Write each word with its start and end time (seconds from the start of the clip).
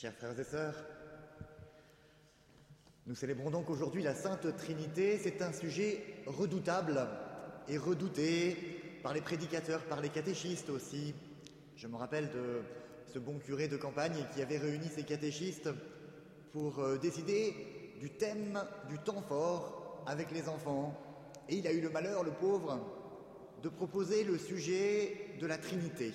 Chers 0.00 0.14
frères 0.14 0.38
et 0.38 0.44
sœurs, 0.44 0.76
nous 3.08 3.16
célébrons 3.16 3.50
donc 3.50 3.68
aujourd'hui 3.68 4.00
la 4.00 4.14
Sainte 4.14 4.56
Trinité. 4.56 5.18
C'est 5.18 5.42
un 5.42 5.52
sujet 5.52 6.04
redoutable 6.24 7.04
et 7.66 7.78
redouté 7.78 9.00
par 9.02 9.12
les 9.12 9.20
prédicateurs, 9.20 9.82
par 9.86 10.00
les 10.00 10.10
catéchistes 10.10 10.70
aussi. 10.70 11.16
Je 11.74 11.88
me 11.88 11.96
rappelle 11.96 12.30
de 12.30 12.62
ce 13.12 13.18
bon 13.18 13.40
curé 13.40 13.66
de 13.66 13.76
campagne 13.76 14.24
qui 14.32 14.40
avait 14.40 14.58
réuni 14.58 14.86
ses 14.86 15.02
catéchistes 15.02 15.70
pour 16.52 16.78
euh, 16.78 16.96
décider 16.98 17.96
du 17.98 18.10
thème 18.10 18.62
du 18.88 18.98
temps 18.98 19.22
fort 19.22 20.04
avec 20.06 20.30
les 20.30 20.48
enfants. 20.48 20.96
Et 21.48 21.56
il 21.56 21.66
a 21.66 21.72
eu 21.72 21.80
le 21.80 21.90
malheur, 21.90 22.22
le 22.22 22.30
pauvre, 22.30 22.78
de 23.64 23.68
proposer 23.68 24.22
le 24.22 24.38
sujet 24.38 25.34
de 25.40 25.46
la 25.48 25.58
Trinité. 25.58 26.12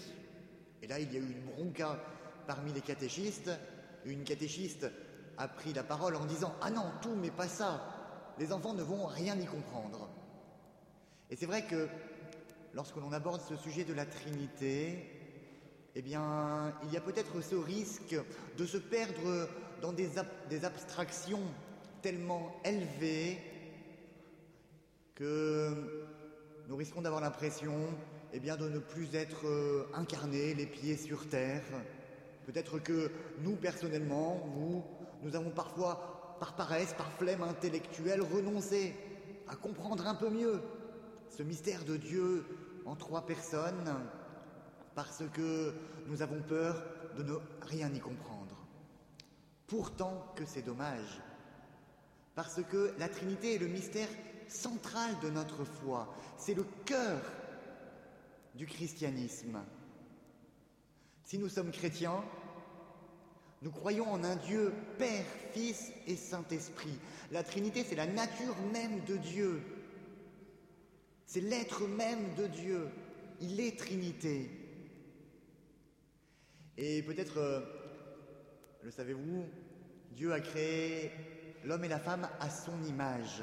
Et 0.82 0.88
là, 0.88 1.00
il 1.00 1.12
y 1.12 1.18
a 1.18 1.20
eu 1.20 1.32
une 1.34 1.52
bronca 1.52 2.00
parmi 2.48 2.72
les 2.72 2.80
catéchistes. 2.80 3.52
Une 4.06 4.24
catéchiste 4.24 4.88
a 5.38 5.48
pris 5.48 5.74
la 5.74 5.84
parole 5.84 6.16
en 6.16 6.26
disant 6.26 6.54
Ah 6.62 6.70
non, 6.70 6.92
tout, 7.02 7.16
mais 7.16 7.32
pas 7.32 7.48
ça. 7.48 8.34
Les 8.40 8.52
enfants 8.52 8.74
ne 8.74 8.84
vont 8.84 9.06
rien 9.06 9.38
y 9.40 9.46
comprendre. 9.46 10.10
Et 11.30 11.36
c'est 11.36 11.46
vrai 11.46 11.66
que 11.66 11.88
lorsque 12.74 12.96
l'on 12.98 13.12
aborde 13.12 13.42
ce 13.42 13.56
sujet 13.56 13.84
de 13.84 13.94
la 13.94 14.06
Trinité, 14.06 15.10
eh 15.96 16.02
bien, 16.02 16.74
il 16.84 16.92
y 16.92 16.98
a 16.98 17.02
peut-être 17.02 17.42
ce 17.42 17.56
risque 17.56 18.16
de 18.58 18.66
se 18.66 18.78
perdre 18.78 19.48
dans 19.82 19.94
des, 19.94 20.18
abstractions 20.66 21.44
tellement 22.02 22.56
élevées 22.66 23.38
que 25.16 26.08
nous 26.68 26.76
risquons 26.76 27.02
d'avoir 27.02 27.22
l'impression 27.22 27.74
eh 28.34 28.40
de 28.40 28.70
ne 28.70 28.80
plus 28.80 29.14
être 29.14 29.46
euh, 29.46 29.86
incarnés, 29.94 30.56
les 30.56 30.66
pieds 30.66 30.98
sur 30.98 31.30
terre. 31.30 31.62
Peut-être 32.46 32.80
que 32.80 33.12
nous, 33.40 33.56
personnellement, 33.56 34.50
nous, 34.56 34.84
nous 35.22 35.36
avons 35.36 35.52
parfois, 35.52 36.36
par 36.40 36.56
paresse, 36.56 36.94
par 36.94 37.12
flemme 37.14 37.44
intellectuelle, 37.44 38.22
renoncé 38.22 38.96
à 39.48 39.56
comprendre 39.56 40.08
un 40.08 40.16
peu 40.16 40.30
mieux 40.30 40.62
ce 41.30 41.44
mystère 41.44 41.84
de 41.84 41.98
Dieu 41.98 42.46
en 42.86 42.96
trois 42.96 43.26
personnes, 43.26 43.94
parce 44.96 45.24
que 45.34 45.74
nous 46.08 46.22
avons 46.22 46.42
peur 46.42 46.84
de 47.18 47.24
ne 47.24 47.34
rien 47.62 47.92
y 47.94 48.00
comprendre. 48.00 48.68
Pourtant 49.68 50.34
que 50.36 50.46
c'est 50.46 50.62
dommage, 50.62 51.22
parce 52.36 52.62
que 52.64 52.94
la 53.00 53.10
Trinité 53.10 53.56
est 53.56 53.60
le 53.60 53.68
mystère 53.68 54.10
central 54.48 55.16
de 55.22 55.30
notre 55.30 55.64
foi, 55.64 56.14
c'est 56.38 56.54
le 56.54 56.66
cœur 56.86 57.22
du 58.56 58.66
christianisme. 58.66 59.60
Si 61.34 61.40
nous 61.40 61.50
sommes 61.50 61.72
chrétiens, 61.72 62.24
nous 63.64 63.72
croyons 63.72 64.08
en 64.08 64.24
un 64.24 64.36
Dieu 64.36 64.72
Père, 65.00 65.26
Fils 65.52 65.92
et 66.06 66.16
Saint-Esprit. 66.16 67.00
La 67.32 67.42
Trinité, 67.42 67.84
c'est 67.84 67.96
la 67.96 68.06
nature 68.06 68.56
même 68.72 69.04
de 69.06 69.18
Dieu. 69.18 69.60
C'est 71.26 71.42
l'être 71.42 71.88
même 71.88 72.36
de 72.36 72.46
Dieu. 72.46 72.88
Il 73.42 73.60
est 73.60 73.80
Trinité. 73.80 74.52
Et 76.78 77.02
peut-être, 77.02 77.40
euh, 77.40 77.62
le 78.84 78.92
savez-vous, 78.92 79.48
Dieu 80.12 80.34
a 80.34 80.40
créé 80.40 81.12
l'homme 81.64 81.84
et 81.84 81.90
la 81.90 82.00
femme 82.00 82.30
à 82.42 82.52
son 82.52 82.80
image. 82.84 83.42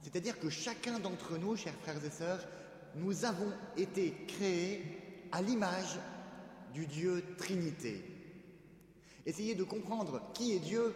C'est-à-dire 0.00 0.40
que 0.40 0.48
chacun 0.48 0.98
d'entre 0.98 1.36
nous, 1.36 1.56
chers 1.56 1.74
frères 1.74 2.02
et 2.02 2.08
sœurs, 2.08 2.48
nous 2.94 3.26
avons 3.26 3.52
été 3.76 4.14
créés 4.26 5.28
à 5.30 5.42
l'image 5.42 5.98
du 6.72 6.86
Dieu 6.86 7.22
Trinité. 7.36 8.02
Essayez 9.26 9.54
de 9.54 9.64
comprendre 9.64 10.22
qui 10.34 10.52
est 10.52 10.60
Dieu, 10.60 10.94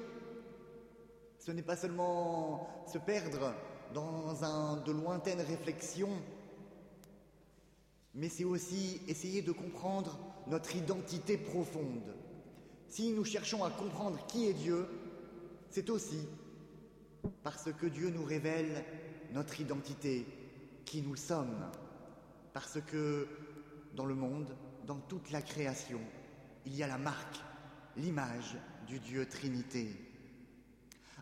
ce 1.38 1.50
n'est 1.52 1.62
pas 1.62 1.76
seulement 1.76 2.68
se 2.90 2.98
perdre 2.98 3.54
dans 3.92 4.34
de 4.84 4.92
lointaines 4.92 5.40
réflexions, 5.40 6.16
mais 8.14 8.28
c'est 8.28 8.44
aussi 8.44 9.00
essayer 9.08 9.42
de 9.42 9.52
comprendre 9.52 10.18
notre 10.46 10.74
identité 10.76 11.36
profonde. 11.36 12.14
Si 12.88 13.12
nous 13.12 13.24
cherchons 13.24 13.64
à 13.64 13.70
comprendre 13.70 14.24
qui 14.26 14.46
est 14.46 14.54
Dieu, 14.54 14.86
c'est 15.70 15.90
aussi 15.90 16.28
parce 17.42 17.72
que 17.72 17.86
Dieu 17.86 18.10
nous 18.10 18.24
révèle 18.24 18.84
notre 19.32 19.60
identité, 19.60 20.26
qui 20.84 21.02
nous 21.02 21.16
sommes, 21.16 21.70
parce 22.52 22.78
que 22.86 23.26
dans 23.94 24.06
le 24.06 24.14
monde, 24.14 24.54
dans 24.86 24.98
toute 24.98 25.30
la 25.30 25.42
création, 25.42 26.00
il 26.66 26.74
y 26.74 26.82
a 26.82 26.86
la 26.86 26.98
marque, 26.98 27.40
l'image 27.96 28.56
du 28.86 28.98
Dieu 28.98 29.26
Trinité. 29.26 29.88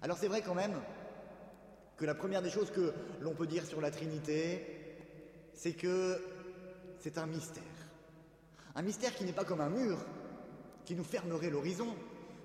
Alors 0.00 0.18
c'est 0.18 0.28
vrai 0.28 0.42
quand 0.42 0.54
même 0.54 0.74
que 1.96 2.04
la 2.04 2.14
première 2.14 2.42
des 2.42 2.50
choses 2.50 2.70
que 2.70 2.92
l'on 3.20 3.34
peut 3.34 3.46
dire 3.46 3.64
sur 3.64 3.80
la 3.80 3.90
Trinité, 3.90 4.66
c'est 5.54 5.74
que 5.74 6.20
c'est 6.98 7.18
un 7.18 7.26
mystère. 7.26 7.62
Un 8.74 8.82
mystère 8.82 9.14
qui 9.14 9.24
n'est 9.24 9.32
pas 9.32 9.44
comme 9.44 9.60
un 9.60 9.70
mur, 9.70 9.98
qui 10.84 10.94
nous 10.94 11.04
fermerait 11.04 11.50
l'horizon, 11.50 11.94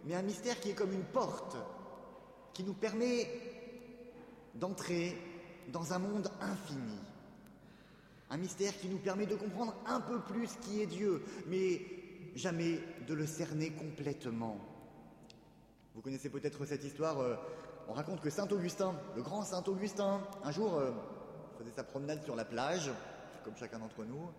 mais 0.06 0.16
un 0.16 0.22
mystère 0.22 0.60
qui 0.60 0.72
est 0.72 0.76
comme 0.76 0.94
une 0.94 1.06
porte, 1.06 1.58
qui 2.54 2.64
nous 2.64 2.74
permet 2.74 3.28
d'entrer 4.54 5.18
dans 5.70 5.94
un 5.94 6.00
monde 6.00 6.30
infini. 6.42 7.00
Un 8.30 8.38
mystère 8.38 8.78
qui 8.78 8.90
nous 8.90 8.98
permet 8.98 9.26
de 9.26 9.36
comprendre 9.36 9.74
un 9.86 10.02
peu 10.02 10.20
plus 10.20 10.50
qui 10.62 10.82
est 10.82 10.86
Dieu, 10.86 11.24
mais 11.48 11.82
jamais 12.36 12.80
de 13.08 13.14
le 13.14 13.26
cerner 13.26 13.72
complètement. 13.72 14.58
Vous 15.96 16.02
connaissez 16.02 16.30
peut-être 16.30 16.66
cette 16.66 16.84
histoire, 16.84 17.20
euh, 17.20 17.36
on 17.88 17.94
raconte 17.94 18.22
que 18.22 18.30
Saint 18.30 18.48
Augustin, 18.50 18.96
le 19.16 19.22
grand 19.22 19.44
Saint 19.44 19.64
Augustin, 19.64 20.22
un 20.44 20.52
jour 20.52 20.76
euh, 20.76 20.92
faisait 21.58 21.72
sa 21.72 21.84
promenade 21.84 22.22
sur 22.24 22.36
la 22.36 22.44
plage, 22.44 22.92
comme 23.46 23.56
chacun 23.56 23.80
d'entre 23.80 24.04
nous, 24.04 24.30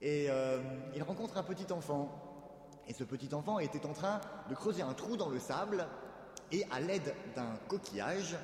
et 0.00 0.26
euh, 0.28 0.60
il 0.94 1.02
rencontre 1.02 1.36
un 1.36 1.42
petit 1.42 1.72
enfant. 1.72 2.24
Et 2.88 2.94
ce 2.94 3.04
petit 3.04 3.32
enfant 3.34 3.58
était 3.58 3.86
en 3.86 3.92
train 3.92 4.20
de 4.48 4.54
creuser 4.54 4.82
un 4.82 4.94
trou 4.94 5.16
dans 5.16 5.28
le 5.28 5.38
sable, 5.38 5.86
et 6.50 6.64
à 6.70 6.80
l'aide 6.80 7.14
d'un 7.36 7.56
coquillage, 7.68 8.36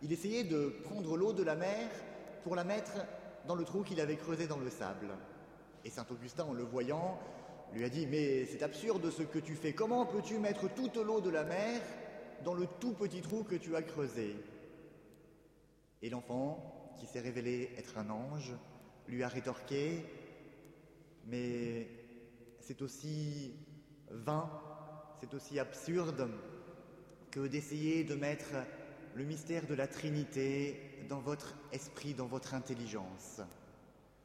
il 0.00 0.12
essayait 0.12 0.44
de 0.44 0.74
prendre 0.84 1.16
l'eau 1.16 1.32
de 1.32 1.42
la 1.42 1.54
mer 1.54 1.90
pour 2.44 2.56
la 2.56 2.64
mettre 2.64 2.92
dans 3.48 3.54
le 3.54 3.64
trou 3.64 3.82
qu'il 3.82 4.00
avait 4.00 4.16
creusé 4.16 4.46
dans 4.46 4.58
le 4.58 4.68
sable. 4.68 5.08
Et 5.82 5.90
Saint 5.90 6.06
Augustin, 6.10 6.44
en 6.44 6.52
le 6.52 6.62
voyant, 6.62 7.18
lui 7.72 7.82
a 7.82 7.88
dit 7.88 8.06
Mais 8.06 8.44
c'est 8.44 8.62
absurde 8.62 9.10
ce 9.10 9.22
que 9.22 9.38
tu 9.38 9.56
fais. 9.56 9.72
Comment 9.72 10.04
peux-tu 10.04 10.38
mettre 10.38 10.72
toute 10.74 10.96
l'eau 10.96 11.22
de 11.22 11.30
la 11.30 11.44
mer 11.44 11.80
dans 12.44 12.52
le 12.52 12.66
tout 12.78 12.92
petit 12.92 13.22
trou 13.22 13.44
que 13.44 13.56
tu 13.56 13.74
as 13.74 13.82
creusé? 13.82 14.36
Et 16.02 16.10
l'enfant, 16.10 16.92
qui 16.98 17.06
s'est 17.06 17.20
révélé 17.20 17.70
être 17.78 17.96
un 17.96 18.10
ange, 18.10 18.52
lui 19.08 19.22
a 19.22 19.28
rétorqué 19.28 20.04
Mais 21.26 21.88
c'est 22.60 22.82
aussi 22.82 23.54
vain, 24.10 24.50
c'est 25.20 25.32
aussi 25.32 25.58
absurde 25.58 26.28
que 27.30 27.46
d'essayer 27.46 28.04
de 28.04 28.14
mettre 28.14 28.52
le 29.18 29.24
mystère 29.24 29.66
de 29.66 29.74
la 29.74 29.88
Trinité 29.88 30.80
dans 31.08 31.18
votre 31.18 31.56
esprit, 31.72 32.14
dans 32.14 32.28
votre 32.28 32.54
intelligence. 32.54 33.40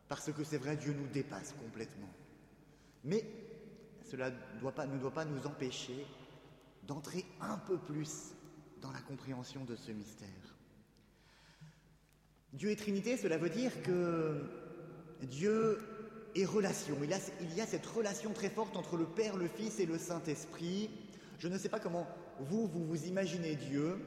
Parce 0.08 0.32
que 0.32 0.44
c'est 0.44 0.60
vrai, 0.60 0.78
Dieu 0.78 0.94
nous 0.94 1.08
dépasse 1.08 1.56
complètement. 1.60 2.14
Mais 3.04 3.26
cela 4.04 4.30
ne 4.30 4.60
doit 4.60 4.72
pas 5.12 5.26
nous 5.26 5.48
empêcher 5.48 6.06
d'entrer 6.84 7.26
un 7.42 7.58
peu 7.58 7.80
plus 7.80 8.36
dans 8.82 8.92
la 8.92 9.02
compréhension 9.02 9.66
de 9.66 9.76
ce 9.76 9.92
mystère. 9.92 10.28
Dieu 12.54 12.70
est 12.70 12.76
Trinité, 12.76 13.18
cela 13.18 13.40
veut 13.40 13.50
dire 13.50 13.82
que 13.82 14.44
Dieu 15.24 15.80
est 16.36 16.46
relation. 16.46 16.96
Il, 17.02 17.18
il 17.42 17.54
y 17.56 17.62
a 17.62 17.66
cette 17.66 17.88
relation 17.88 18.32
très 18.32 18.52
forte 18.52 18.78
entre 18.78 18.96
le 18.96 19.06
Père, 19.06 19.38
le 19.38 19.48
Fils 19.48 19.80
et 19.80 19.88
le 19.88 19.98
Saint-Esprit. 19.98 20.92
Je 21.40 21.48
ne 21.48 21.58
sais 21.58 21.70
pas 21.70 21.80
comment 21.80 22.08
vous 22.40 22.68
vous 22.68 23.06
imaginez 23.06 23.56
Dieu, 23.56 23.98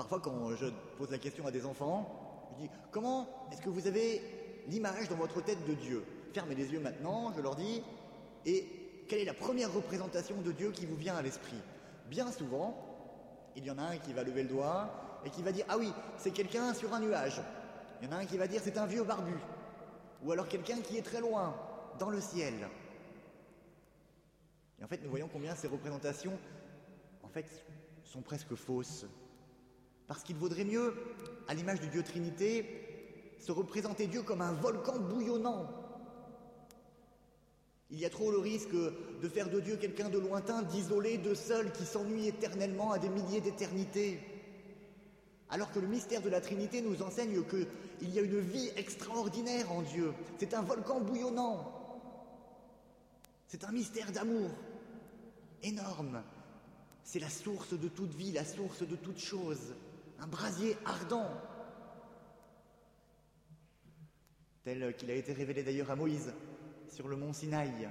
Parfois, 0.00 0.18
quand 0.18 0.56
je 0.56 0.64
pose 0.96 1.10
la 1.10 1.18
question 1.18 1.46
à 1.46 1.50
des 1.50 1.66
enfants, 1.66 2.48
je 2.52 2.62
dis 2.62 2.70
Comment 2.90 3.28
est-ce 3.52 3.60
que 3.60 3.68
vous 3.68 3.86
avez 3.86 4.22
l'image 4.66 5.10
dans 5.10 5.16
votre 5.16 5.44
tête 5.44 5.62
de 5.68 5.74
Dieu? 5.74 6.02
Fermez 6.32 6.54
les 6.54 6.72
yeux 6.72 6.80
maintenant, 6.80 7.34
je 7.36 7.42
leur 7.42 7.54
dis, 7.54 7.82
et 8.46 8.64
quelle 9.06 9.18
est 9.18 9.26
la 9.26 9.34
première 9.34 9.70
représentation 9.70 10.40
de 10.40 10.52
Dieu 10.52 10.70
qui 10.70 10.86
vous 10.86 10.96
vient 10.96 11.16
à 11.16 11.20
l'esprit? 11.20 11.58
Bien 12.08 12.32
souvent, 12.32 12.74
il 13.54 13.66
y 13.66 13.70
en 13.70 13.76
a 13.76 13.82
un 13.82 13.98
qui 13.98 14.14
va 14.14 14.24
lever 14.24 14.44
le 14.44 14.48
doigt 14.48 15.20
et 15.26 15.28
qui 15.28 15.42
va 15.42 15.52
dire 15.52 15.66
Ah 15.68 15.76
oui, 15.76 15.92
c'est 16.16 16.30
quelqu'un 16.30 16.72
sur 16.72 16.94
un 16.94 17.00
nuage. 17.00 17.42
Il 18.00 18.08
y 18.08 18.10
en 18.10 18.16
a 18.16 18.20
un 18.20 18.24
qui 18.24 18.38
va 18.38 18.46
dire 18.46 18.62
C'est 18.64 18.78
un 18.78 18.86
vieux 18.86 19.04
barbu. 19.04 19.34
Ou 20.24 20.32
alors 20.32 20.48
quelqu'un 20.48 20.80
qui 20.80 20.96
est 20.96 21.02
très 21.02 21.20
loin, 21.20 21.54
dans 21.98 22.08
le 22.08 22.22
ciel. 22.22 22.54
Et 24.80 24.84
en 24.84 24.88
fait, 24.88 25.02
nous 25.04 25.10
voyons 25.10 25.28
combien 25.30 25.54
ces 25.54 25.68
représentations, 25.68 26.38
en 27.22 27.28
fait, 27.28 27.66
sont 28.02 28.22
presque 28.22 28.54
fausses. 28.54 29.04
Parce 30.10 30.24
qu'il 30.24 30.34
vaudrait 30.34 30.64
mieux, 30.64 30.92
à 31.46 31.54
l'image 31.54 31.78
du 31.78 31.86
Dieu 31.86 32.02
Trinité, 32.02 33.36
se 33.38 33.52
représenter 33.52 34.08
Dieu 34.08 34.22
comme 34.22 34.40
un 34.40 34.50
volcan 34.50 34.98
bouillonnant, 34.98 35.70
Il 37.92 38.00
y 38.00 38.04
a 38.04 38.10
trop 38.10 38.32
le 38.32 38.38
risque 38.38 38.74
de 38.74 39.28
faire 39.28 39.48
de 39.48 39.60
Dieu 39.60 39.76
quelqu'un 39.76 40.08
de 40.08 40.18
lointain, 40.18 40.62
d'isolé, 40.62 41.16
de 41.16 41.32
seul, 41.32 41.70
qui 41.70 41.84
s'ennuie 41.84 42.26
éternellement 42.26 42.90
à 42.90 42.98
des 42.98 43.08
milliers 43.08 43.40
d'éternités. 43.40 44.18
Alors 45.48 45.70
que 45.70 45.78
le 45.78 45.86
mystère 45.86 46.22
de 46.22 46.28
la 46.28 46.40
Trinité 46.40 46.82
nous 46.82 47.02
enseigne 47.02 47.44
qu'il 47.44 48.10
y 48.10 48.18
a 48.18 48.22
une 48.22 48.40
vie 48.40 48.70
extraordinaire 48.76 49.70
en 49.70 49.82
Dieu. 49.82 50.12
C'est 50.38 50.54
un 50.54 50.62
volcan 50.62 51.00
bouillonnant. 51.00 51.72
C'est 53.46 53.62
un 53.62 53.70
mystère 53.70 54.10
d'amour 54.10 54.50
énorme. 55.62 56.24
C'est 57.04 57.20
la 57.20 57.30
source 57.30 57.74
de 57.74 57.86
toute 57.86 58.12
vie, 58.14 58.32
la 58.32 58.44
source 58.44 58.82
de 58.82 58.96
toute 58.96 59.20
chose. 59.20 59.72
Un 60.20 60.26
brasier 60.26 60.76
ardent. 60.84 61.30
Tel 64.64 64.94
qu'il 64.96 65.10
a 65.10 65.14
été 65.14 65.32
révélé 65.32 65.62
d'ailleurs 65.62 65.90
à 65.90 65.96
Moïse 65.96 66.32
sur 66.88 67.08
le 67.08 67.16
mont 67.16 67.32
Sinaï. 67.32 67.88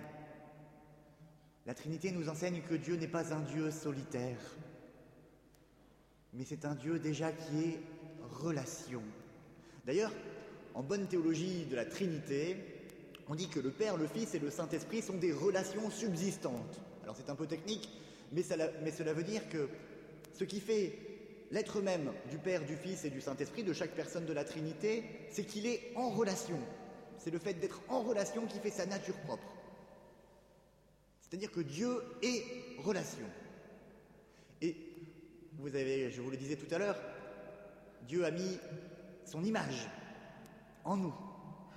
La 1.66 1.74
Trinité 1.74 2.12
nous 2.12 2.30
enseigne 2.30 2.62
que 2.62 2.76
Dieu 2.76 2.96
n'est 2.96 3.08
pas 3.08 3.34
un 3.34 3.42
Dieu 3.42 3.72
solitaire, 3.72 4.40
mais 6.34 6.44
c'est 6.46 6.66
un 6.66 6.76
Dieu 6.76 7.00
déjà 7.00 7.31
qui 7.31 7.64
est 7.64 7.80
relation. 8.31 9.02
D'ailleurs, 9.86 10.12
en 10.74 10.84
bonne 10.84 11.08
théologie 11.08 11.66
de 11.66 11.76
la 11.76 11.86
Trinité, 11.86 12.58
on 13.28 13.36
dit 13.36 13.50
que 13.50 13.60
le 13.60 13.72
Père, 13.72 13.98
le 13.98 14.08
Fils 14.08 14.34
et 14.34 14.40
le 14.40 14.50
Saint-Esprit 14.50 15.02
sont 15.02 15.18
des 15.18 15.34
relations 15.34 15.90
subsistantes. 15.90 16.80
Alors 17.04 17.16
c'est 17.16 17.30
un 17.30 17.36
peu 17.36 17.48
technique, 17.48 17.90
mais 18.31 18.44
cela, 18.44 19.14
veut 19.14 19.24
dire 19.24 19.48
que 19.50 19.70
ce 20.34 20.44
qui 20.44 20.60
fait 20.60 21.08
l'être 21.51 21.81
même 21.81 22.12
du 22.30 22.38
Père, 22.38 22.66
du 22.66 22.75
Fils 22.75 23.06
et 23.06 23.10
du 23.10 23.22
Saint-Esprit, 23.22 23.63
de 23.63 23.74
chaque 23.74 23.92
personne 23.92 24.25
de 24.25 24.34
la 24.34 24.44
Trinité, 24.44 25.04
c'est 25.30 25.46
qu'il 25.46 25.66
est 25.66 25.92
en 25.96 26.10
relation. 26.10 26.60
C'est 27.18 27.31
le 27.31 27.40
fait 27.40 27.54
d'être 27.54 27.81
en 27.90 28.01
relation 28.01 28.46
qui 28.46 28.60
fait 28.60 28.69
sa 28.69 28.86
nature 28.86 29.18
propre. 29.22 29.56
C'est-à-dire 31.22 31.51
que 31.51 31.60
Dieu 31.60 32.01
est 32.22 32.44
relation. 32.80 33.25
Et 34.62 34.75
vous 35.57 35.75
avez, 35.75 36.12
je 36.12 36.22
vous 36.22 36.31
le 36.31 36.38
disais 36.38 36.56
tout 36.56 36.74
à 36.74 36.78
l'heure, 36.78 37.00
Dieu 38.07 38.25
a 38.25 38.31
mis 38.31 38.57
son 39.25 39.44
image 39.44 39.88
en 40.86 40.98
nous, 40.98 41.13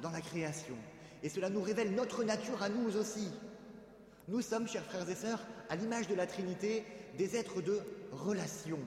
dans 0.01 0.11
la 0.11 0.21
création. 0.21 0.77
Et 1.23 1.29
cela 1.29 1.51
nous 1.51 1.63
révèle 1.63 1.95
notre 1.95 2.25
nature 2.25 2.63
à 2.63 2.69
nous 2.69 2.97
aussi. 2.97 3.29
Nous 4.29 4.41
sommes, 4.41 4.69
chers 4.69 4.85
frères 4.85 5.09
et 5.09 5.15
sœurs, 5.15 5.45
à 5.69 5.77
l'image 5.77 6.09
de 6.09 6.15
la 6.15 6.27
Trinité, 6.27 6.85
des 7.19 7.37
êtres 7.37 7.61
de 7.61 7.81
relation. 8.13 8.79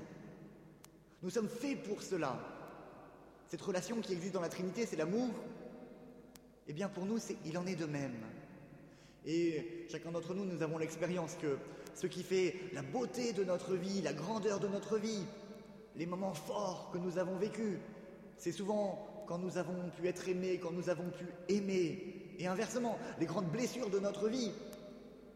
Nous 1.21 1.29
sommes 1.29 1.49
faits 1.49 1.83
pour 1.83 2.01
cela. 2.01 2.37
Cette 3.47 3.61
relation 3.61 4.01
qui 4.01 4.13
existe 4.13 4.33
dans 4.33 4.41
la 4.41 4.49
Trinité, 4.49 4.85
c'est 4.85 4.95
l'amour. 4.95 5.29
Eh 6.67 6.73
bien, 6.73 6.89
pour 6.89 7.05
nous, 7.05 7.19
il 7.45 7.57
en 7.57 7.65
est 7.67 7.75
de 7.75 7.85
même. 7.85 8.15
Et 9.25 9.87
chacun 9.89 10.11
d'entre 10.11 10.33
nous, 10.33 10.45
nous 10.45 10.61
avons 10.61 10.77
l'expérience 10.77 11.35
que 11.41 11.57
ce 11.95 12.07
qui 12.07 12.23
fait 12.23 12.55
la 12.73 12.81
beauté 12.81 13.33
de 13.33 13.43
notre 13.43 13.75
vie, 13.75 14.01
la 14.01 14.13
grandeur 14.13 14.59
de 14.59 14.67
notre 14.67 14.97
vie, 14.97 15.23
les 15.95 16.05
moments 16.05 16.33
forts 16.33 16.91
que 16.91 16.97
nous 16.97 17.17
avons 17.17 17.37
vécus, 17.37 17.77
c'est 18.37 18.51
souvent 18.51 19.23
quand 19.27 19.37
nous 19.37 19.57
avons 19.57 19.89
pu 19.97 20.07
être 20.07 20.27
aimés, 20.27 20.59
quand 20.61 20.71
nous 20.71 20.89
avons 20.89 21.09
pu 21.09 21.25
aimer. 21.49 22.35
Et 22.37 22.47
inversement, 22.47 22.99
les 23.19 23.25
grandes 23.25 23.49
blessures 23.49 23.89
de 23.89 23.99
notre 23.99 24.27
vie, 24.27 24.51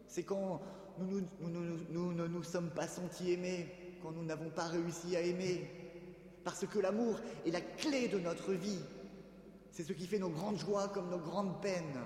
c'est 0.06 0.22
quand 0.22 0.60
nous, 0.98 1.22
ne 1.40 2.26
nous 2.26 2.42
sommes 2.42 2.70
pas 2.70 2.86
sentis 2.86 3.32
aimés, 3.32 3.66
quand 4.02 4.12
nous 4.12 4.24
n'avons 4.24 4.50
pas 4.50 4.66
réussi 4.66 5.16
à 5.16 5.20
aimer. 5.20 5.68
Parce 6.44 6.66
que 6.66 6.78
l'amour 6.78 7.20
est 7.46 7.50
la 7.50 7.60
clé 7.60 8.08
de 8.08 8.18
notre 8.18 8.52
vie. 8.52 8.80
C'est 9.70 9.84
ce 9.84 9.92
qui 9.92 10.06
fait 10.06 10.18
nos 10.18 10.30
grandes 10.30 10.58
joies 10.58 10.88
comme 10.88 11.10
nos 11.10 11.18
grandes 11.18 11.60
peines 11.60 12.00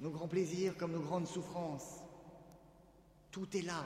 nos 0.00 0.10
grands 0.10 0.28
plaisirs 0.28 0.76
comme 0.76 0.92
nos 0.92 1.00
grandes 1.00 1.26
souffrances. 1.26 2.02
Tout 3.30 3.56
est 3.56 3.62
là. 3.62 3.84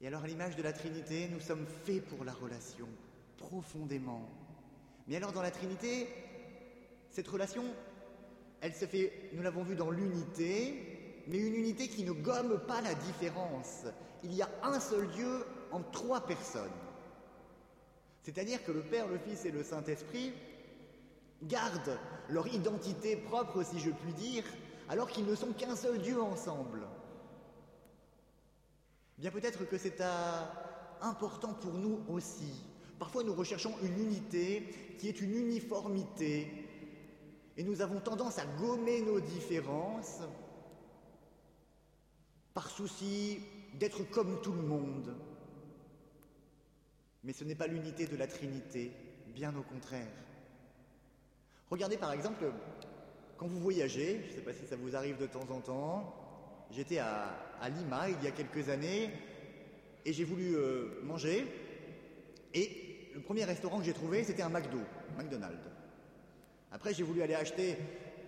Et 0.00 0.06
alors 0.06 0.24
à 0.24 0.26
l'image 0.26 0.56
de 0.56 0.62
la 0.62 0.72
Trinité, 0.72 1.28
nous 1.28 1.40
sommes 1.40 1.66
faits 1.66 2.04
pour 2.06 2.24
la 2.24 2.32
relation, 2.32 2.88
profondément. 3.36 4.28
Mais 5.06 5.16
alors 5.16 5.32
dans 5.32 5.42
la 5.42 5.50
Trinité, 5.50 6.08
cette 7.10 7.28
relation, 7.28 7.64
elle 8.60 8.74
se 8.74 8.86
fait, 8.86 9.30
nous 9.32 9.42
l'avons 9.42 9.62
vu 9.62 9.76
dans 9.76 9.90
l'unité, 9.90 10.89
mais 11.30 11.38
une 11.38 11.54
unité 11.54 11.86
qui 11.86 12.02
ne 12.02 12.10
gomme 12.10 12.58
pas 12.66 12.80
la 12.80 12.94
différence. 12.94 13.84
Il 14.24 14.34
y 14.34 14.42
a 14.42 14.50
un 14.64 14.80
seul 14.80 15.08
Dieu 15.12 15.44
en 15.70 15.80
trois 15.92 16.26
personnes. 16.26 16.68
C'est-à-dire 18.22 18.64
que 18.64 18.72
le 18.72 18.80
Père, 18.80 19.06
le 19.06 19.18
Fils 19.18 19.44
et 19.44 19.52
le 19.52 19.62
Saint-Esprit 19.62 20.32
gardent 21.44 21.98
leur 22.28 22.48
identité 22.48 23.16
propre, 23.16 23.62
si 23.62 23.78
je 23.78 23.90
puis 23.90 24.12
dire, 24.14 24.44
alors 24.88 25.08
qu'ils 25.08 25.24
ne 25.24 25.36
sont 25.36 25.52
qu'un 25.52 25.76
seul 25.76 26.00
Dieu 26.00 26.20
ensemble. 26.20 26.82
Bien 29.16 29.30
peut-être 29.30 29.68
que 29.68 29.78
c'est 29.78 30.02
important 31.00 31.54
pour 31.54 31.74
nous 31.74 32.00
aussi. 32.08 32.64
Parfois 32.98 33.22
nous 33.22 33.34
recherchons 33.34 33.74
une 33.82 33.98
unité 33.98 34.96
qui 34.98 35.08
est 35.08 35.20
une 35.20 35.34
uniformité 35.34 36.66
et 37.56 37.62
nous 37.62 37.80
avons 37.82 38.00
tendance 38.00 38.38
à 38.38 38.44
gommer 38.58 39.00
nos 39.02 39.20
différences 39.20 40.20
par 42.54 42.70
souci 42.70 43.40
d'être 43.74 44.02
comme 44.10 44.40
tout 44.42 44.52
le 44.52 44.62
monde. 44.62 45.14
Mais 47.22 47.32
ce 47.32 47.44
n'est 47.44 47.54
pas 47.54 47.66
l'unité 47.66 48.06
de 48.06 48.16
la 48.16 48.26
Trinité, 48.26 48.92
bien 49.34 49.54
au 49.56 49.62
contraire. 49.62 50.08
Regardez 51.70 51.96
par 51.96 52.12
exemple, 52.12 52.44
quand 53.36 53.46
vous 53.46 53.60
voyagez, 53.60 54.22
je 54.24 54.30
ne 54.30 54.34
sais 54.36 54.44
pas 54.44 54.52
si 54.52 54.66
ça 54.66 54.76
vous 54.76 54.96
arrive 54.96 55.18
de 55.18 55.26
temps 55.26 55.46
en 55.50 55.60
temps, 55.60 56.14
j'étais 56.70 56.98
à, 56.98 57.36
Lima 57.68 58.08
il 58.08 58.22
y 58.24 58.26
a 58.26 58.30
quelques 58.30 58.68
années 58.68 59.10
et 60.04 60.12
j'ai 60.12 60.24
voulu 60.24 60.56
euh, 60.56 61.00
manger 61.04 61.46
et 62.54 63.10
le 63.14 63.20
premier 63.20 63.44
restaurant 63.44 63.78
que 63.78 63.84
j'ai 63.84 63.92
trouvé 63.92 64.24
c'était 64.24 64.42
un 64.42 64.48
McDo, 64.48 64.78
McDonald's. 65.16 65.68
Après 66.72 66.94
j'ai 66.94 67.02
voulu 67.02 67.22
aller 67.22 67.34
acheter 67.34 67.76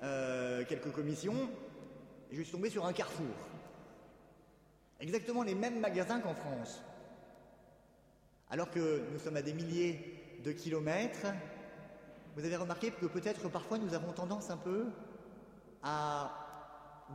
euh, 0.03 0.65
quelques 0.69 0.93
commissions 0.93 1.49
et 2.31 2.37
je 2.37 2.43
suis 2.43 2.53
tombé 2.53 2.71
sur 2.71 2.85
un 2.87 2.93
carrefour. 2.93 3.35
Exactement 5.02 5.43
les 5.43 5.56
mêmes 5.56 5.81
magasins 5.81 6.20
qu'en 6.20 6.32
France. 6.34 6.81
Alors 8.50 8.70
que 8.70 9.02
nous 9.12 9.19
sommes 9.19 9.37
à 9.37 9.43
des 9.43 9.52
milliers 9.52 10.38
de 10.44 10.52
kilomètres, 10.52 11.26
vous 12.37 12.44
avez 12.44 12.54
remarqué 12.54 12.93
que 12.93 13.06
peut-être 13.06 13.49
parfois 13.49 13.78
nous 13.78 13.94
avons 13.94 14.12
tendance 14.12 14.50
un 14.50 14.56
peu 14.56 14.87
à 15.82 16.30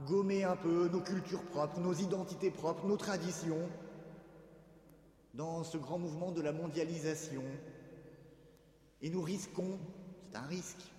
gommer 0.05 0.43
un 0.43 0.57
peu 0.57 0.89
nos 0.89 0.99
cultures 0.99 1.43
propres, 1.43 1.79
nos 1.79 1.93
identités 1.93 2.51
propres, 2.51 2.85
nos 2.85 2.97
traditions 2.97 3.69
dans 5.33 5.63
ce 5.63 5.77
grand 5.77 5.97
mouvement 5.97 6.33
de 6.33 6.41
la 6.41 6.51
mondialisation. 6.51 7.43
Et 9.01 9.09
nous 9.09 9.21
risquons, 9.21 9.79
c'est 10.29 10.37
un 10.37 10.45
risque, 10.47 10.91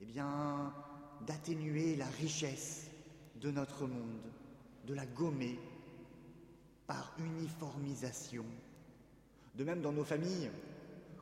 eh 0.00 0.06
bien, 0.06 0.72
d'atténuer 1.26 1.94
la 1.96 2.06
richesse 2.06 2.86
de 3.34 3.50
notre 3.50 3.86
monde, 3.86 4.30
de 4.84 4.94
la 4.94 5.06
gommer 5.06 5.58
par 6.86 7.14
uniformisation. 7.18 8.44
De 9.54 9.64
même 9.64 9.80
dans 9.80 9.92
nos 9.92 10.04
familles, 10.04 10.50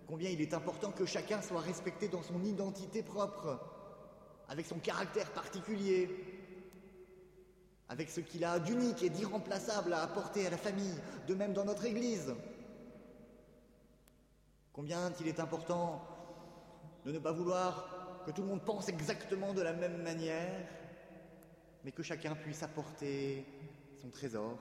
combien 0.07 0.31
il 0.31 0.41
est 0.41 0.55
important 0.55 0.93
que 0.93 1.05
chacun 1.05 1.43
soit 1.43 1.61
respecté 1.61 2.09
dans 2.09 2.23
son 2.23 2.43
identité 2.45 3.03
propre, 3.03 3.61
avec 4.49 4.67
son 4.67 4.79
caractère 4.79 5.31
particulier, 5.33 6.09
avec 7.89 8.11
ce 8.11 8.21
qu'il 8.21 8.45
a 8.45 8.59
d'unique 8.59 9.03
et 9.03 9.11
d'irremplaçable 9.11 9.93
à 9.93 10.03
apporter 10.03 10.47
à 10.47 10.51
la 10.51 10.57
famille, 10.57 10.95
de 11.27 11.35
même 11.35 11.53
dans 11.53 11.65
notre 11.65 11.85
Église. 11.85 12.35
Combien 14.73 15.13
il 15.21 15.29
est 15.29 15.41
important 15.41 16.03
de 17.05 17.13
ne 17.13 17.19
pas 17.19 17.33
vouloir 17.33 18.23
que 18.25 18.31
tout 18.31 18.43
le 18.43 18.49
monde 18.49 18.65
pense 18.65 18.89
exactement 18.89 19.55
de 19.55 19.63
la 19.63 19.73
même 19.73 20.03
manière, 20.03 20.67
mais 21.85 21.93
que 21.93 22.03
chacun 22.03 22.35
puisse 22.35 22.63
apporter 22.63 23.45
son 24.01 24.11
trésor, 24.11 24.59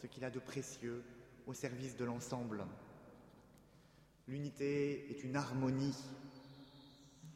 ce 0.00 0.06
qu'il 0.06 0.24
a 0.24 0.30
de 0.30 0.38
précieux, 0.38 1.02
au 1.46 1.54
service 1.54 1.96
de 1.96 2.04
l'ensemble. 2.04 2.64
L'unité 4.26 5.10
est 5.10 5.24
une 5.24 5.36
harmonie 5.36 5.96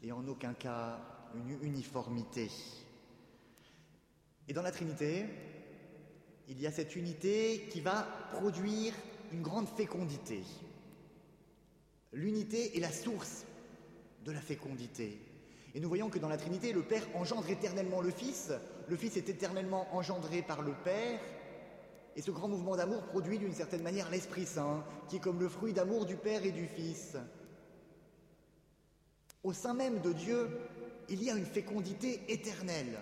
et 0.03 0.11
en 0.11 0.27
aucun 0.27 0.53
cas 0.53 0.99
une 1.35 1.57
uniformité. 1.63 2.49
Et 4.47 4.53
dans 4.53 4.61
la 4.61 4.71
Trinité, 4.71 5.25
il 6.47 6.59
y 6.61 6.67
a 6.67 6.71
cette 6.71 6.95
unité 6.95 7.67
qui 7.71 7.81
va 7.81 8.03
produire 8.33 8.93
une 9.31 9.41
grande 9.41 9.69
fécondité. 9.69 10.43
L'unité 12.11 12.77
est 12.77 12.81
la 12.81 12.91
source 12.91 13.45
de 14.25 14.31
la 14.31 14.41
fécondité. 14.41 15.17
Et 15.75 15.79
nous 15.79 15.89
voyons 15.89 16.09
que 16.09 16.19
dans 16.19 16.29
la 16.29 16.37
Trinité, 16.37 16.71
le 16.71 16.83
Père 16.83 17.03
engendre 17.15 17.49
éternellement 17.49 18.01
le 18.01 18.11
Fils, 18.11 18.51
le 18.87 18.95
Fils 18.95 19.17
est 19.17 19.29
éternellement 19.29 19.87
engendré 19.95 20.41
par 20.43 20.61
le 20.61 20.73
Père, 20.83 21.19
et 22.15 22.21
ce 22.21 22.29
grand 22.29 22.47
mouvement 22.47 22.75
d'amour 22.75 23.03
produit 23.03 23.39
d'une 23.39 23.53
certaine 23.53 23.81
manière 23.81 24.11
l'Esprit 24.11 24.45
Saint, 24.45 24.83
qui 25.09 25.15
est 25.15 25.19
comme 25.19 25.39
le 25.39 25.49
fruit 25.49 25.73
d'amour 25.73 26.05
du 26.05 26.15
Père 26.15 26.45
et 26.45 26.51
du 26.51 26.67
Fils. 26.67 27.17
Au 29.43 29.51
sein 29.51 29.73
même 29.73 29.99
de 30.01 30.13
Dieu, 30.13 30.47
il 31.09 31.23
y 31.23 31.31
a 31.31 31.35
une 31.35 31.45
fécondité 31.45 32.21
éternelle. 32.27 32.99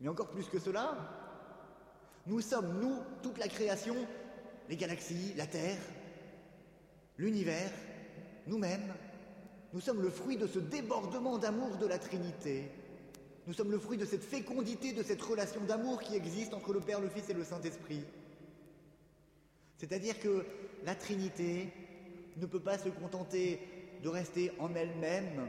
Mais 0.00 0.08
encore 0.08 0.30
plus 0.30 0.48
que 0.48 0.58
cela, 0.58 0.96
nous 2.26 2.40
sommes, 2.40 2.80
nous, 2.80 2.96
toute 3.22 3.36
la 3.36 3.48
création, 3.48 3.96
les 4.70 4.76
galaxies, 4.76 5.34
la 5.36 5.46
Terre, 5.46 5.78
l'univers, 7.18 7.70
nous-mêmes, 8.46 8.94
nous 9.72 9.80
sommes 9.80 10.02
le 10.02 10.10
fruit 10.10 10.36
de 10.36 10.46
ce 10.46 10.58
débordement 10.58 11.38
d'amour 11.38 11.76
de 11.76 11.86
la 11.86 11.98
Trinité. 11.98 12.70
Nous 13.46 13.52
sommes 13.52 13.70
le 13.70 13.78
fruit 13.78 13.98
de 13.98 14.04
cette 14.04 14.24
fécondité, 14.24 14.92
de 14.92 15.02
cette 15.02 15.22
relation 15.22 15.60
d'amour 15.64 16.00
qui 16.00 16.14
existe 16.14 16.54
entre 16.54 16.72
le 16.72 16.80
Père, 16.80 17.00
le 17.00 17.08
Fils 17.08 17.28
et 17.30 17.34
le 17.34 17.44
Saint-Esprit. 17.44 18.04
C'est-à-dire 19.76 20.18
que 20.18 20.44
la 20.84 20.94
Trinité 20.94 21.72
ne 22.36 22.46
peut 22.46 22.60
pas 22.60 22.78
se 22.78 22.88
contenter 22.88 23.60
de 24.02 24.08
rester 24.08 24.52
en 24.58 24.74
elle-même 24.74 25.48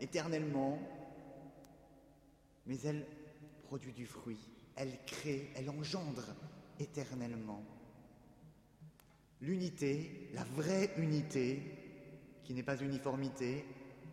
éternellement, 0.00 0.78
mais 2.66 2.78
elle 2.84 3.06
produit 3.64 3.92
du 3.92 4.06
fruit, 4.06 4.40
elle 4.76 4.96
crée, 5.06 5.50
elle 5.56 5.70
engendre 5.70 6.24
éternellement. 6.78 7.62
L'unité, 9.40 10.28
la 10.34 10.44
vraie 10.44 10.90
unité, 10.96 11.79
qui 12.50 12.54
n'est 12.54 12.64
pas 12.64 12.82
uniformité, 12.82 13.64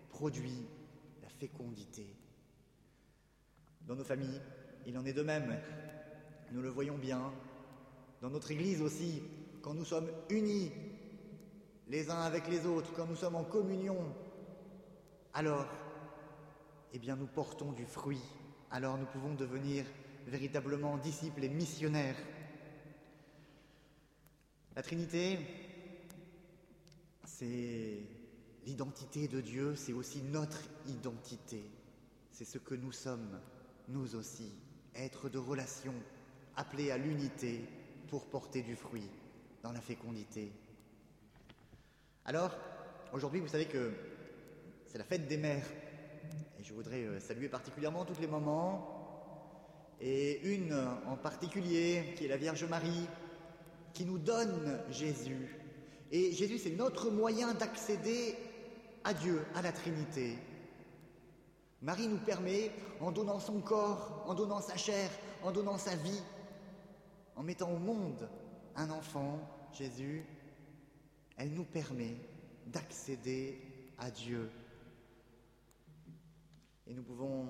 produit 0.09 0.67
la 1.23 1.27
fécondité. 1.27 2.05
Dans 3.81 3.95
nos 3.95 4.03
familles, 4.03 4.39
il 4.85 4.95
en 4.95 5.03
est 5.07 5.13
de 5.13 5.23
même. 5.23 5.59
Nous 6.51 6.61
le 6.61 6.69
voyons 6.69 6.99
bien. 6.99 7.33
Dans 8.21 8.29
notre 8.29 8.51
Église 8.51 8.83
aussi, 8.83 9.23
quand 9.63 9.73
nous 9.73 9.85
sommes 9.85 10.11
unis 10.29 10.71
les 11.87 12.11
uns 12.11 12.21
avec 12.21 12.47
les 12.47 12.67
autres, 12.67 12.93
quand 12.95 13.07
nous 13.07 13.15
sommes 13.15 13.33
en 13.33 13.43
communion, 13.43 13.97
alors, 15.33 15.65
eh 16.93 16.99
bien, 16.99 17.15
nous 17.15 17.25
portons 17.25 17.71
du 17.71 17.87
fruit. 17.87 18.21
Alors, 18.69 18.99
nous 18.99 19.07
pouvons 19.07 19.33
devenir 19.33 19.83
véritablement 20.27 20.97
disciples 20.97 21.43
et 21.43 21.49
missionnaires. 21.49 22.17
La 24.75 24.83
Trinité, 24.83 25.39
c'est 27.25 28.17
l'identité 28.67 29.29
de 29.29 29.39
Dieu, 29.39 29.75
c'est 29.77 29.93
aussi 29.93 30.21
notre 30.21 30.59
identité. 30.87 31.63
C'est 32.31 32.43
ce 32.43 32.57
que 32.57 32.75
nous 32.75 32.91
sommes, 32.91 33.39
nous 33.87 34.13
aussi, 34.15 34.51
êtres 34.93 35.29
de 35.29 35.37
relation, 35.37 35.93
appelés 36.57 36.91
à 36.91 36.97
l'unité 36.97 37.61
pour 38.09 38.25
porter 38.25 38.63
du 38.63 38.75
fruit 38.75 39.09
dans 39.63 39.71
la 39.71 39.79
fécondité. 39.79 40.51
Alors, 42.25 42.57
aujourd'hui, 43.13 43.39
vous 43.39 43.47
savez 43.47 43.67
que 43.67 43.93
c'est 44.85 44.97
la 44.97 45.05
fête 45.05 45.29
des 45.29 45.37
mères. 45.37 45.65
Et 46.59 46.63
je 46.63 46.73
voudrais 46.73 47.05
euh, 47.05 47.21
saluer 47.21 47.47
particulièrement 47.47 48.03
toutes 48.03 48.19
les 48.19 48.27
mamans, 48.27 48.93
et 50.01 50.41
une 50.41 50.73
en 51.05 51.15
particulier, 51.15 52.13
qui 52.17 52.25
est 52.25 52.27
la 52.27 52.37
Vierge 52.37 52.65
Marie, 52.65 53.07
qui 53.93 54.03
nous 54.03 54.17
donne 54.17 54.77
Jésus. 54.89 55.55
Et 56.11 56.33
Jésus, 56.33 56.57
c'est 56.57 56.75
notre 56.75 57.09
moyen 57.09 57.53
d'accéder 57.53 58.35
à 59.03 59.13
Dieu, 59.13 59.45
à 59.55 59.61
la 59.61 59.71
Trinité. 59.71 60.37
Marie 61.81 62.07
nous 62.07 62.17
permet, 62.17 62.71
en 62.99 63.11
donnant 63.11 63.39
son 63.39 63.61
corps, 63.61 64.23
en 64.25 64.33
donnant 64.33 64.61
sa 64.61 64.77
chair, 64.77 65.09
en 65.43 65.51
donnant 65.51 65.77
sa 65.77 65.95
vie, 65.95 66.21
en 67.35 67.43
mettant 67.43 67.71
au 67.71 67.77
monde 67.77 68.27
un 68.75 68.89
enfant, 68.89 69.39
Jésus, 69.73 70.25
elle 71.37 71.53
nous 71.53 71.65
permet 71.65 72.15
d'accéder 72.65 73.61
à 73.97 74.09
Dieu. 74.09 74.49
Et 76.87 76.93
nous 76.93 77.03
pouvons 77.03 77.45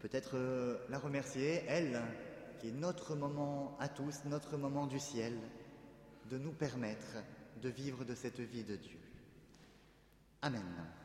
peut-être 0.00 0.36
euh, 0.36 0.78
la 0.88 0.98
remercier, 0.98 1.62
elle, 1.68 2.02
qui 2.58 2.68
est 2.68 2.72
notre 2.72 3.14
moment 3.14 3.76
à 3.80 3.88
tous, 3.88 4.24
notre 4.26 4.56
moment 4.56 4.86
du 4.86 4.98
ciel, 4.98 5.38
de 6.30 6.38
nous 6.38 6.52
permettre 6.52 7.22
de 7.60 7.68
vivre 7.68 8.04
de 8.04 8.14
cette 8.14 8.40
vie 8.40 8.64
de 8.64 8.76
Dieu. 8.76 9.01
Amen. 10.42 11.01